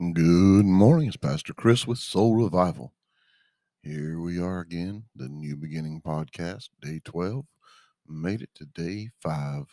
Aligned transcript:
Good 0.00 0.64
morning. 0.64 1.08
It's 1.08 1.16
Pastor 1.16 1.52
Chris 1.52 1.84
with 1.84 1.98
Soul 1.98 2.36
Revival. 2.36 2.92
Here 3.82 4.20
we 4.20 4.38
are 4.38 4.60
again, 4.60 5.06
the 5.16 5.28
New 5.28 5.56
Beginning 5.56 6.00
Podcast, 6.00 6.68
day 6.80 7.00
12. 7.04 7.44
Made 8.06 8.42
it 8.42 8.50
to 8.54 8.64
day 8.64 9.08
five. 9.20 9.64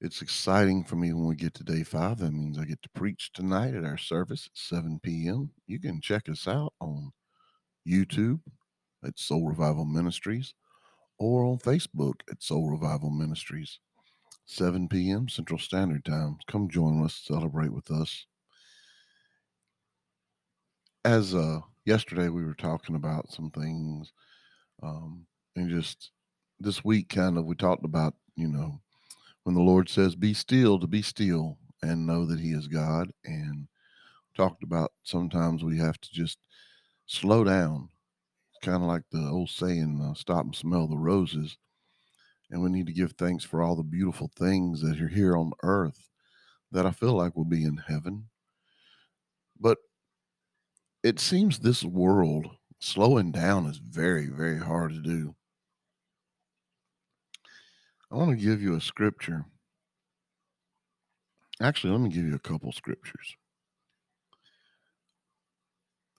It's 0.00 0.20
exciting 0.20 0.82
for 0.82 0.96
me 0.96 1.12
when 1.12 1.28
we 1.28 1.36
get 1.36 1.54
to 1.54 1.62
day 1.62 1.84
five. 1.84 2.18
That 2.18 2.32
means 2.32 2.58
I 2.58 2.64
get 2.64 2.82
to 2.82 2.88
preach 2.88 3.30
tonight 3.32 3.74
at 3.74 3.84
our 3.84 3.96
service 3.96 4.48
at 4.48 4.58
7 4.58 4.98
p.m. 5.00 5.52
You 5.68 5.78
can 5.78 6.00
check 6.00 6.28
us 6.28 6.48
out 6.48 6.72
on 6.80 7.12
YouTube 7.86 8.40
at 9.04 9.16
Soul 9.16 9.46
Revival 9.46 9.84
Ministries 9.84 10.54
or 11.20 11.44
on 11.44 11.58
Facebook 11.58 12.22
at 12.28 12.42
Soul 12.42 12.68
Revival 12.68 13.10
Ministries. 13.10 13.78
7 14.46 14.88
p.m. 14.88 15.28
Central 15.28 15.60
Standard 15.60 16.04
Time. 16.04 16.38
Come 16.48 16.68
join 16.68 17.04
us, 17.04 17.14
celebrate 17.24 17.72
with 17.72 17.92
us 17.92 18.26
as 21.06 21.36
uh 21.36 21.60
yesterday 21.84 22.28
we 22.28 22.44
were 22.44 22.54
talking 22.54 22.96
about 22.96 23.30
some 23.30 23.48
things 23.52 24.12
um 24.82 25.24
and 25.54 25.70
just 25.70 26.10
this 26.58 26.84
week 26.84 27.08
kind 27.08 27.38
of 27.38 27.44
we 27.44 27.54
talked 27.54 27.84
about 27.84 28.12
you 28.34 28.48
know 28.48 28.80
when 29.44 29.54
the 29.54 29.62
lord 29.62 29.88
says 29.88 30.16
be 30.16 30.34
still 30.34 30.80
to 30.80 30.86
be 30.88 31.00
still 31.00 31.56
and 31.82 32.04
know 32.04 32.26
that 32.26 32.40
he 32.40 32.50
is 32.50 32.66
god 32.66 33.08
and 33.24 33.68
talked 34.36 34.64
about 34.64 34.90
sometimes 35.04 35.62
we 35.62 35.78
have 35.78 35.96
to 36.00 36.08
just 36.12 36.38
slow 37.06 37.44
down 37.44 37.88
kind 38.62 38.82
of 38.82 38.88
like 38.88 39.04
the 39.12 39.28
old 39.28 39.48
saying 39.48 40.00
uh, 40.02 40.12
stop 40.12 40.44
and 40.44 40.56
smell 40.56 40.88
the 40.88 40.98
roses 40.98 41.56
and 42.50 42.60
we 42.60 42.68
need 42.68 42.86
to 42.86 42.92
give 42.92 43.12
thanks 43.12 43.44
for 43.44 43.62
all 43.62 43.76
the 43.76 43.84
beautiful 43.84 44.28
things 44.36 44.80
that 44.82 45.00
are 45.00 45.08
here 45.08 45.36
on 45.36 45.52
earth 45.62 46.10
that 46.72 46.84
i 46.84 46.90
feel 46.90 47.12
like 47.12 47.36
will 47.36 47.44
be 47.44 47.64
in 47.64 47.76
heaven. 47.76 48.24
But 49.60 49.78
it 51.06 51.20
seems 51.20 51.60
this 51.60 51.84
world 51.84 52.48
slowing 52.80 53.30
down 53.30 53.66
is 53.66 53.78
very, 53.78 54.26
very 54.26 54.58
hard 54.58 54.90
to 54.90 54.98
do. 54.98 55.36
I 58.10 58.16
want 58.16 58.30
to 58.30 58.44
give 58.44 58.60
you 58.60 58.74
a 58.74 58.80
scripture. 58.80 59.44
Actually, 61.62 61.92
let 61.92 62.00
me 62.00 62.08
give 62.08 62.24
you 62.24 62.34
a 62.34 62.40
couple 62.40 62.72
scriptures. 62.72 63.36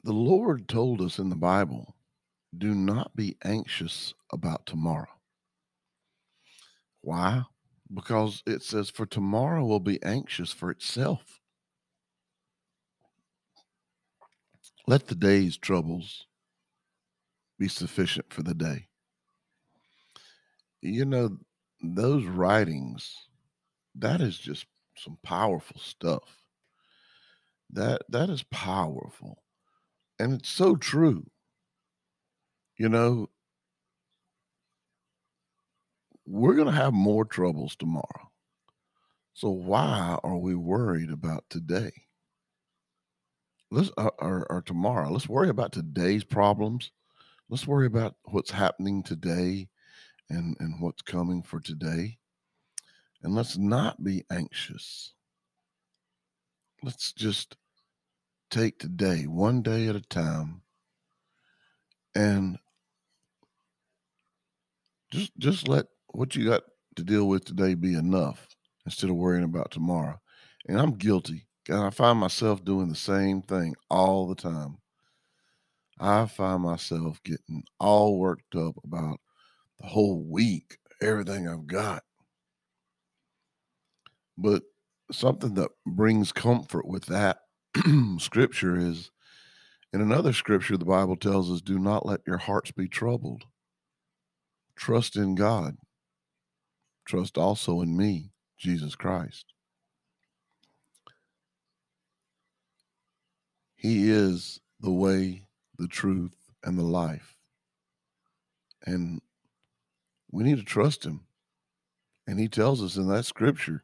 The 0.05 0.13
Lord 0.13 0.69
told 0.69 1.01
us 1.01 1.19
in 1.19 1.29
the 1.29 1.35
Bible 1.35 1.97
do 2.57 2.73
not 2.73 3.13
be 3.13 3.35
anxious 3.43 4.13
about 4.31 4.65
tomorrow. 4.65 5.19
Why? 7.01 7.43
Because 7.93 8.41
it 8.47 8.63
says, 8.63 8.89
For 8.89 9.05
tomorrow 9.05 9.65
will 9.65 9.81
be 9.81 10.01
anxious 10.01 10.53
for 10.53 10.71
itself. 10.71 11.41
Let 14.87 15.07
the 15.07 15.15
day's 15.15 15.57
troubles 15.57 16.27
be 17.59 17.67
sufficient 17.67 18.31
for 18.31 18.41
the 18.41 18.53
day. 18.53 18.87
You 20.81 21.03
know, 21.03 21.37
those 21.81 22.23
writings, 22.23 23.13
that 23.95 24.21
is 24.21 24.37
just 24.37 24.65
some 24.95 25.17
powerful 25.23 25.79
stuff. 25.79 26.23
That 27.71 28.03
that 28.09 28.29
is 28.29 28.43
powerful. 28.43 29.43
And 30.19 30.33
it's 30.33 30.49
so 30.49 30.77
true. 30.77 31.25
You 32.77 32.87
know, 32.87 33.29
we're 36.25 36.55
going 36.55 36.67
to 36.67 36.73
have 36.73 36.93
more 36.93 37.25
troubles 37.25 37.75
tomorrow. 37.75 38.31
So 39.33 39.49
why 39.49 40.17
are 40.23 40.37
we 40.37 40.55
worried 40.55 41.11
about 41.11 41.43
today? 41.49 41.91
Let's 43.69 43.91
or, 43.97 44.13
or, 44.19 44.47
or 44.49 44.61
tomorrow. 44.61 45.09
Let's 45.11 45.27
worry 45.27 45.49
about 45.49 45.73
today's 45.73 46.23
problems. 46.23 46.91
Let's 47.49 47.67
worry 47.67 47.87
about 47.87 48.15
what's 48.25 48.51
happening 48.51 49.03
today 49.03 49.69
and 50.29 50.55
and 50.59 50.81
what's 50.81 51.01
coming 51.01 51.43
for 51.43 51.59
today. 51.59 52.17
And 53.23 53.35
let's 53.35 53.57
not 53.57 54.03
be 54.03 54.23
anxious. 54.31 55.13
Let's 56.83 57.11
just 57.11 57.57
take 58.49 58.79
today 58.79 59.23
one 59.23 59.61
day 59.61 59.87
at 59.87 59.95
a 59.95 60.01
time 60.01 60.61
and 62.15 62.57
just 65.11 65.31
just 65.37 65.67
let 65.67 65.85
what 66.07 66.35
you 66.35 66.45
got 66.45 66.63
to 66.95 67.03
deal 67.03 67.27
with 67.27 67.45
today 67.45 67.73
be 67.73 67.95
enough 67.95 68.47
instead 68.85 69.09
of 69.09 69.15
worrying 69.15 69.43
about 69.43 69.71
tomorrow. 69.71 70.19
And 70.67 70.79
I'm 70.79 70.93
guilty. 70.93 71.46
And 71.69 71.79
I 71.79 71.89
find 71.89 72.19
myself 72.19 72.63
doing 72.63 72.89
the 72.89 72.95
same 72.95 73.41
thing 73.41 73.75
all 73.89 74.27
the 74.27 74.35
time. 74.35 74.77
I 75.99 76.25
find 76.27 76.63
myself 76.63 77.21
getting 77.23 77.63
all 77.79 78.19
worked 78.19 78.55
up 78.55 78.75
about 78.83 79.19
the 79.79 79.87
whole 79.87 80.23
week, 80.23 80.77
everything 81.01 81.47
I've 81.47 81.67
got. 81.67 82.03
But 84.37 84.63
something 85.11 85.55
that 85.55 85.71
brings 85.85 86.31
comfort 86.31 86.87
with 86.87 87.05
that 87.07 87.39
scripture 88.19 88.77
is 88.77 89.11
in 89.93 90.01
another 90.01 90.33
scripture, 90.33 90.77
the 90.77 90.85
Bible 90.85 91.15
tells 91.15 91.49
us, 91.49 91.61
do 91.61 91.79
not 91.79 92.05
let 92.05 92.21
your 92.27 92.37
hearts 92.37 92.71
be 92.71 92.87
troubled. 92.87 93.43
Trust 94.75 95.15
in 95.15 95.35
God. 95.35 95.77
Trust 97.05 97.37
also 97.37 97.81
in 97.81 97.95
me, 97.95 98.31
Jesus 98.57 98.95
Christ. 98.95 99.45
He 103.77 104.09
is 104.09 104.59
the 104.79 104.91
way, 104.91 105.47
the 105.77 105.87
truth, 105.87 106.35
and 106.63 106.77
the 106.77 106.83
life. 106.83 107.37
And 108.83 109.21
we 110.31 110.43
need 110.43 110.57
to 110.57 110.63
trust 110.63 111.05
him. 111.05 111.21
And 112.25 112.39
he 112.39 112.47
tells 112.47 112.83
us 112.83 112.97
in 112.97 113.07
that 113.07 113.25
scripture, 113.25 113.83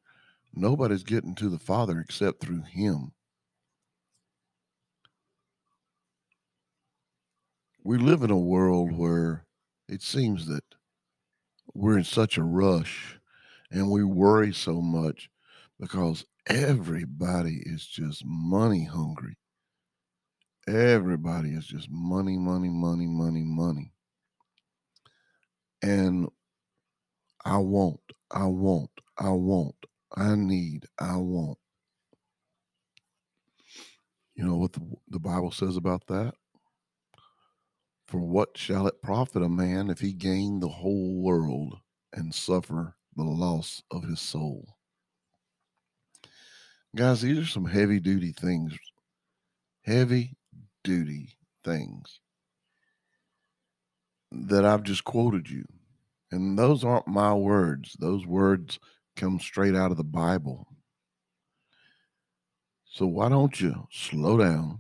nobody's 0.52 1.04
getting 1.04 1.36
to 1.36 1.48
the 1.48 1.59
Father 1.59 2.00
except 2.00 2.42
through 2.42 2.64
him. 2.64 3.12
We 7.84 7.98
live 7.98 8.24
in 8.24 8.31
a 8.31 8.38
world 8.38 8.94
where 8.94 9.46
it 9.88 10.02
seems 10.02 10.48
that 10.48 10.64
we're 11.74 11.98
in 12.00 12.04
such 12.04 12.38
a 12.38 12.44
rush 12.44 13.20
and 13.70 13.92
we 13.92 14.04
worry 14.04 14.54
so 14.54 14.81
much 14.81 15.30
because 15.80 16.25
everybody 16.48 17.62
is 17.64 17.86
just 17.86 18.24
money 18.25 18.86
hungry. 18.86 19.38
Everybody 20.68 21.50
is 21.50 21.66
just 21.66 21.90
money, 21.91 22.38
money, 22.38 22.69
money, 22.69 23.07
money, 23.07 23.44
money. 23.44 23.91
And 25.81 26.29
I 27.44 27.57
want, 27.57 28.00
I 28.31 28.46
want, 28.46 28.90
I 29.18 29.31
want, 29.31 29.75
I 30.16 30.35
need, 30.35 30.85
I 30.97 31.18
want. 31.18 31.57
You 34.35 34.46
know 34.46 34.56
what 34.56 34.72
the, 34.74 34.81
the 35.09 35.19
Bible 35.19 35.51
says 35.51 35.75
about 35.75 36.07
that? 36.07 36.34
For 38.07 38.19
what 38.19 38.57
shall 38.57 38.88
it 38.88 39.01
profit 39.01 39.44
a 39.44 39.50
man 39.50 39.90
if 39.90 40.00
he 40.00 40.13
gain 40.13 40.59
the 40.59 40.69
whole 40.69 41.22
world 41.22 41.78
and 42.13 42.34
suffer 42.34 42.95
the 43.16 43.24
loss 43.24 43.84
of 43.91 44.03
his 44.06 44.22
soul? 44.22 44.78
Guys, 46.95 47.22
these 47.22 47.40
are 47.40 47.45
some 47.45 47.66
heavy 47.66 48.00
duty 48.00 48.31
things. 48.31 48.78
Heavy 49.81 50.38
duty 50.83 51.38
things 51.63 52.19
that 54.31 54.66
I've 54.66 54.83
just 54.83 55.03
quoted 55.03 55.49
you. 55.49 55.66
And 56.31 56.57
those 56.57 56.83
aren't 56.83 57.07
my 57.07 57.33
words, 57.33 57.95
those 57.99 58.25
words 58.25 58.79
come 59.16 59.39
straight 59.39 59.75
out 59.75 59.91
of 59.91 59.97
the 59.97 60.03
Bible. 60.03 60.67
So 62.85 63.06
why 63.06 63.30
don't 63.30 63.59
you 63.59 63.88
slow 63.91 64.38
down, 64.38 64.80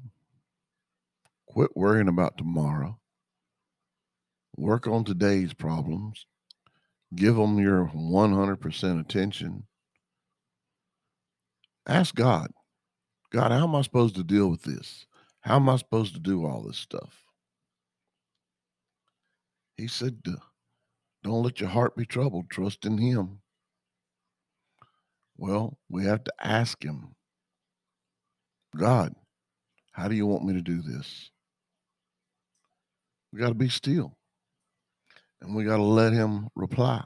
quit 1.47 1.75
worrying 1.75 2.07
about 2.07 2.37
tomorrow, 2.37 2.99
work 4.57 4.87
on 4.87 5.03
today's 5.03 5.53
problems, 5.53 6.25
give 7.15 7.35
them 7.35 7.59
your 7.59 7.91
100% 7.95 8.99
attention. 8.99 9.63
Ask 11.87 12.15
God, 12.15 12.51
God, 13.31 13.51
how 13.51 13.63
am 13.63 13.75
I 13.75 13.81
supposed 13.81 14.15
to 14.15 14.23
deal 14.23 14.47
with 14.47 14.63
this? 14.63 15.05
How 15.43 15.57
am 15.57 15.67
I 15.67 15.75
supposed 15.75 16.13
to 16.13 16.21
do 16.21 16.45
all 16.45 16.63
this 16.63 16.77
stuff? 16.77 17.23
He 19.75 19.87
said, 19.87 20.23
Don't 21.21 21.43
let 21.43 21.59
your 21.59 21.69
heart 21.69 21.97
be 21.97 22.05
troubled. 22.05 22.49
Trust 22.49 22.85
in 22.85 22.97
Him. 22.97 23.39
Well, 25.35 25.77
we 25.89 26.05
have 26.05 26.23
to 26.23 26.33
ask 26.39 26.81
Him, 26.81 27.15
God, 28.77 29.13
how 29.91 30.07
do 30.07 30.15
you 30.15 30.25
want 30.25 30.45
me 30.45 30.53
to 30.53 30.61
do 30.61 30.81
this? 30.81 31.29
We 33.33 33.39
got 33.39 33.49
to 33.49 33.53
be 33.53 33.69
still 33.69 34.15
and 35.41 35.53
we 35.53 35.65
got 35.65 35.77
to 35.77 35.83
let 35.83 36.13
Him 36.13 36.47
reply. 36.55 37.03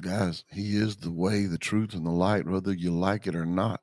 Guys, 0.00 0.44
He 0.50 0.76
is 0.76 0.96
the 0.96 1.12
way, 1.12 1.44
the 1.44 1.58
truth, 1.58 1.92
and 1.92 2.06
the 2.06 2.10
light, 2.10 2.46
whether 2.46 2.72
you 2.72 2.90
like 2.90 3.26
it 3.26 3.36
or 3.36 3.44
not. 3.44 3.82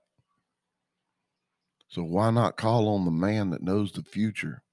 So 1.92 2.04
why 2.04 2.32
not 2.32 2.56
call 2.56 2.88
on 2.88 3.04
the 3.04 3.12
man 3.12 3.50
that 3.50 3.62
knows 3.62 3.92
the 3.92 4.02
future 4.02 4.64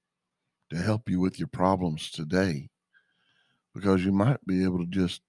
to 0.69 0.77
help 0.77 1.09
you 1.09 1.19
with 1.19 1.37
your 1.37 1.49
problems 1.49 2.11
today? 2.11 2.69
Because 3.75 4.05
you 4.05 4.13
might 4.13 4.45
be 4.47 4.63
able 4.63 4.79
to 4.79 4.85
just 4.85 5.21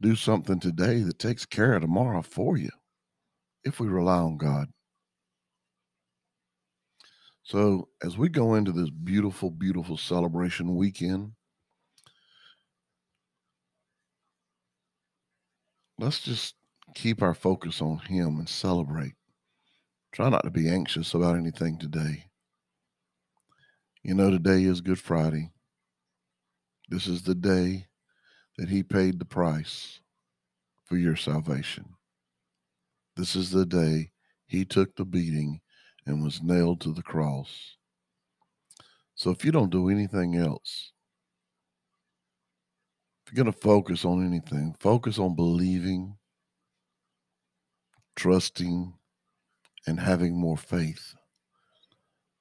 do 0.00 0.16
something 0.16 0.58
today 0.58 1.02
that 1.02 1.20
takes 1.20 1.46
care 1.46 1.74
of 1.74 1.82
tomorrow 1.82 2.22
for 2.22 2.56
you 2.56 2.70
if 3.62 3.78
we 3.78 3.86
rely 3.86 4.18
on 4.18 4.36
God. 4.36 4.66
So, 7.44 7.88
as 8.02 8.18
we 8.18 8.28
go 8.28 8.56
into 8.56 8.72
this 8.72 8.90
beautiful, 8.90 9.52
beautiful 9.52 9.96
celebration 9.96 10.74
weekend, 10.74 11.32
let's 16.00 16.18
just 16.18 16.56
keep 16.96 17.22
our 17.22 17.34
focus 17.34 17.80
on 17.80 17.98
Him 17.98 18.40
and 18.40 18.48
celebrate. 18.48 19.17
Try 20.12 20.28
not 20.28 20.44
to 20.44 20.50
be 20.50 20.68
anxious 20.68 21.14
about 21.14 21.36
anything 21.36 21.78
today. 21.78 22.24
You 24.02 24.14
know, 24.14 24.30
today 24.30 24.64
is 24.64 24.80
Good 24.80 24.98
Friday. 24.98 25.50
This 26.88 27.06
is 27.06 27.22
the 27.22 27.34
day 27.34 27.86
that 28.56 28.68
He 28.68 28.82
paid 28.82 29.18
the 29.18 29.24
price 29.24 30.00
for 30.84 30.96
your 30.96 31.16
salvation. 31.16 31.84
This 33.16 33.36
is 33.36 33.50
the 33.50 33.66
day 33.66 34.10
He 34.46 34.64
took 34.64 34.96
the 34.96 35.04
beating 35.04 35.60
and 36.06 36.24
was 36.24 36.42
nailed 36.42 36.80
to 36.80 36.92
the 36.92 37.02
cross. 37.02 37.76
So 39.14 39.30
if 39.30 39.44
you 39.44 39.52
don't 39.52 39.70
do 39.70 39.90
anything 39.90 40.36
else, 40.36 40.92
if 43.26 43.32
you're 43.32 43.44
going 43.44 43.52
to 43.52 43.60
focus 43.60 44.04
on 44.04 44.24
anything, 44.24 44.74
focus 44.80 45.18
on 45.18 45.36
believing, 45.36 46.16
trusting, 48.16 48.94
and 49.86 50.00
having 50.00 50.38
more 50.38 50.56
faith 50.56 51.14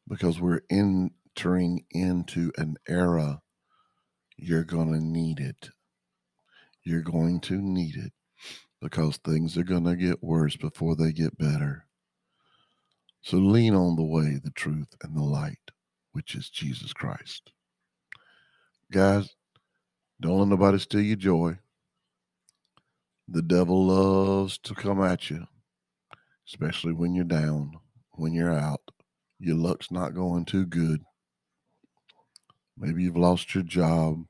because 0.08 0.40
we're 0.40 0.62
entering 0.70 1.86
into 1.92 2.52
an 2.58 2.78
era 2.88 3.42
you're 4.38 4.64
going 4.64 4.94
to 4.94 5.00
need 5.00 5.40
it. 5.40 5.70
You're 6.84 7.02
going 7.02 7.40
to 7.42 7.56
need 7.56 7.96
it 7.96 8.14
because 8.80 9.18
things 9.18 9.58
are 9.58 9.64
going 9.64 9.86
to 9.86 9.96
get 9.96 10.24
worse 10.24 10.56
before 10.56 10.96
they 10.96 11.12
get 11.12 11.38
better. 11.38 11.86
So 13.24 13.38
lean 13.38 13.74
on 13.74 13.96
the 13.96 14.04
way, 14.04 14.40
the 14.42 14.52
truth, 14.52 14.94
and 15.02 15.18
the 15.18 15.24
light, 15.24 15.72
which 16.14 16.36
is 16.36 16.50
Jesus 16.50 16.94
Christ. 16.94 17.52
Guys, 18.92 19.36
don't 20.22 20.40
let 20.40 20.48
nobody 20.48 20.78
steal 20.78 21.02
your 21.02 21.18
joy. 21.18 21.58
The 23.28 23.42
devil 23.42 23.88
loves 23.88 24.58
to 24.60 24.76
come 24.76 25.04
at 25.04 25.30
you, 25.30 25.48
especially 26.48 26.94
when 26.94 27.14
you're 27.14 27.26
down, 27.26 27.74
when 28.14 28.34
you're 28.34 28.54
out. 28.54 28.82
Your 29.40 29.56
luck's 29.56 29.92
not 29.92 30.16
going 30.16 30.46
too 30.46 30.66
good. 30.66 31.02
Maybe 32.78 33.04
you've 33.04 33.18
lost 33.18 33.54
your 33.54 33.64
job. 33.64 34.24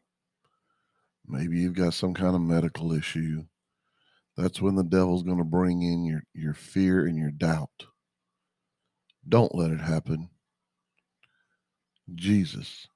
Maybe 1.25 1.59
you've 1.59 1.75
got 1.75 1.93
some 1.93 2.13
kind 2.13 2.35
of 2.35 2.41
medical 2.41 2.93
issue. 2.93 3.43
That's 4.35 4.61
when 4.61 4.75
the 4.75 4.83
devil's 4.83 5.23
going 5.23 5.39
to 5.39 5.43
bring 5.43 5.81
in 5.81 6.05
your, 6.05 6.23
your 6.33 6.53
fear 6.53 7.05
and 7.05 7.17
your 7.17 7.31
doubt. 7.31 7.87
Don't 9.27 9.55
let 9.55 9.71
it 9.71 9.81
happen. 9.81 10.29
Jesus 12.15 12.87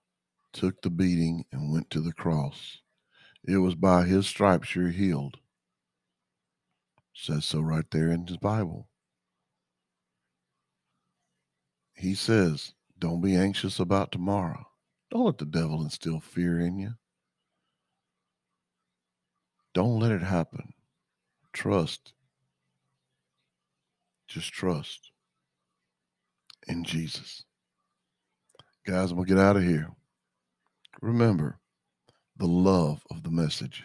took 0.54 0.82
the 0.82 0.90
beating 0.90 1.46
and 1.52 1.72
went 1.72 1.90
to 1.90 2.00
the 2.00 2.14
cross. 2.14 2.78
It 3.44 3.58
was 3.58 3.76
by 3.76 4.06
his 4.06 4.28
stripes 4.28 4.76
you're 4.76 4.90
healed. 4.90 5.38
Says 7.14 7.46
so 7.46 7.60
right 7.60 7.90
there 7.92 8.12
in 8.12 8.28
his 8.28 8.38
Bible. 8.38 8.88
He 12.02 12.16
says, 12.16 12.74
Don't 12.98 13.22
be 13.22 13.36
anxious 13.36 13.80
about 13.80 14.12
tomorrow. 14.12 14.66
Don't 15.12 15.26
let 15.26 15.38
the 15.38 15.46
devil 15.46 15.84
instill 15.84 16.20
fear 16.20 16.60
in 16.60 16.80
you. 16.80 16.96
Don't 19.76 20.00
let 20.00 20.12
it 20.12 20.24
happen. 20.24 20.74
Trust. 21.54 22.14
Just 24.28 24.52
trust 24.52 25.12
in 26.68 26.84
Jesus. 26.86 27.44
Guys, 28.84 29.12
I'm 29.12 29.18
going 29.18 29.28
to 29.28 29.36
get 29.36 29.44
out 29.44 29.58
of 29.58 29.64
here. 29.64 29.92
Remember 31.04 31.60
the 32.36 32.48
love 32.48 33.06
of 33.12 33.22
the 33.22 33.30
message. 33.30 33.84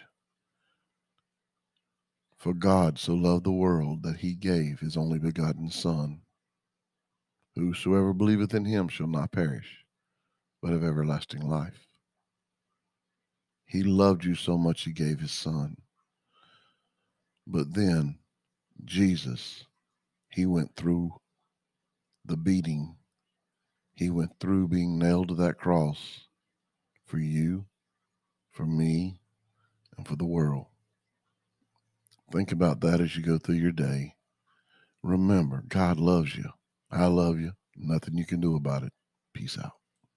For 2.35 2.55
God 2.55 2.97
so 2.97 3.13
loved 3.13 3.43
the 3.43 3.51
world 3.51 4.01
that 4.01 4.17
he 4.17 4.33
gave 4.33 4.79
his 4.79 4.97
only 4.97 5.19
begotten 5.19 5.69
Son. 5.69 6.21
Whosoever 7.57 8.13
believeth 8.13 8.53
in 8.53 8.65
him 8.65 8.87
shall 8.87 9.07
not 9.07 9.31
perish, 9.31 9.83
but 10.61 10.71
have 10.71 10.83
everlasting 10.83 11.41
life. 11.41 11.87
He 13.65 13.81
loved 13.81 14.23
you 14.23 14.35
so 14.35 14.59
much 14.59 14.83
he 14.83 14.91
gave 14.91 15.19
his 15.19 15.31
Son. 15.31 15.77
But 17.47 17.73
then 17.73 18.19
Jesus, 18.85 19.65
he 20.29 20.45
went 20.45 20.75
through 20.75 21.15
the 22.23 22.37
beating. 22.37 22.95
He 23.95 24.11
went 24.11 24.39
through 24.39 24.67
being 24.67 24.99
nailed 24.99 25.29
to 25.29 25.35
that 25.35 25.57
cross 25.57 26.27
for 27.05 27.17
you, 27.17 27.65
for 28.51 28.67
me, 28.67 29.19
and 29.97 30.07
for 30.07 30.15
the 30.15 30.25
world. 30.25 30.67
Think 32.31 32.51
about 32.51 32.81
that 32.81 33.01
as 33.01 33.15
you 33.15 33.23
go 33.23 33.39
through 33.39 33.55
your 33.55 33.71
day. 33.71 34.13
Remember, 35.01 35.63
God 35.67 35.99
loves 35.99 36.35
you. 36.35 36.51
I 36.91 37.05
love 37.07 37.39
you. 37.39 37.51
Nothing 37.75 38.15
you 38.17 38.25
can 38.25 38.39
do 38.39 38.55
about 38.55 38.83
it. 38.83 38.93
Peace 39.33 39.57
out. 39.57 39.71